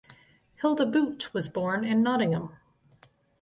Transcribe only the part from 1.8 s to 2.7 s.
in Nottingham.